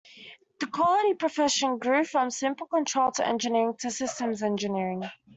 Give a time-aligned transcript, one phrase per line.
[0.59, 5.03] The quality profession grew from simple control to engineering, to systems engineering.